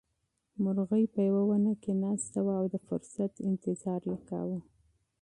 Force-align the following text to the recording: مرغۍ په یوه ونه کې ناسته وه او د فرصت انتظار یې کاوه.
مرغۍ 0.63 1.03
په 1.13 1.19
یوه 1.27 1.41
ونه 1.49 1.73
کې 1.83 1.91
ناسته 2.03 2.39
وه 2.45 2.53
او 2.59 2.65
د 2.73 2.75
فرصت 2.87 3.33
انتظار 3.49 4.01
یې 4.11 4.17
کاوه. 4.29 4.59